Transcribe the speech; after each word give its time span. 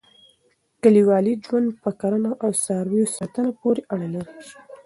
کلیوالي 0.81 1.33
ژوند 1.45 1.67
په 1.81 1.89
کرنه 2.01 2.31
او 2.43 2.49
څاروي 2.63 3.03
ساتنه 3.17 3.51
پورې 3.59 3.81
اړه 3.93 4.07
لري. 4.15 4.33